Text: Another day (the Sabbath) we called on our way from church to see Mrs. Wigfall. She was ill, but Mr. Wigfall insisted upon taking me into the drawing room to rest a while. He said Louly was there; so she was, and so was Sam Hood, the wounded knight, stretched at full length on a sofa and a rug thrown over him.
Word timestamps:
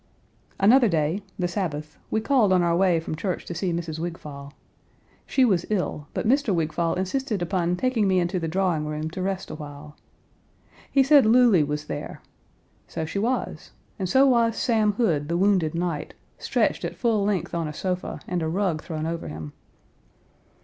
Another 0.59 0.87
day 0.87 1.21
(the 1.37 1.47
Sabbath) 1.47 1.99
we 2.09 2.19
called 2.21 2.51
on 2.51 2.63
our 2.63 2.75
way 2.75 2.99
from 2.99 3.13
church 3.15 3.45
to 3.45 3.53
see 3.53 3.71
Mrs. 3.71 3.99
Wigfall. 3.99 4.51
She 5.27 5.45
was 5.45 5.63
ill, 5.69 6.07
but 6.15 6.27
Mr. 6.27 6.55
Wigfall 6.55 6.95
insisted 6.97 7.39
upon 7.43 7.75
taking 7.75 8.07
me 8.07 8.19
into 8.19 8.39
the 8.39 8.47
drawing 8.47 8.87
room 8.87 9.11
to 9.11 9.21
rest 9.21 9.51
a 9.51 9.55
while. 9.55 9.95
He 10.91 11.03
said 11.03 11.27
Louly 11.27 11.63
was 11.63 11.85
there; 11.85 12.19
so 12.87 13.05
she 13.05 13.19
was, 13.19 13.73
and 13.99 14.09
so 14.09 14.25
was 14.25 14.57
Sam 14.57 14.93
Hood, 14.93 15.29
the 15.29 15.37
wounded 15.37 15.75
knight, 15.75 16.15
stretched 16.39 16.83
at 16.83 16.95
full 16.95 17.23
length 17.23 17.53
on 17.53 17.67
a 17.67 17.71
sofa 17.73 18.21
and 18.27 18.41
a 18.41 18.47
rug 18.49 18.81
thrown 18.81 19.05
over 19.05 19.27
him. 19.27 19.53